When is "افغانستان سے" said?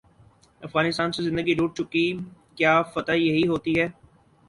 0.63-1.23